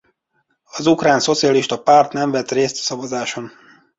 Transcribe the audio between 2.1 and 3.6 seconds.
nem vett részt a szavazáson.